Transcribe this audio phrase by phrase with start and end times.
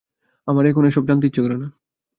[0.47, 1.67] আমার এখন এ-সব জানতে ইচ্ছে করে না।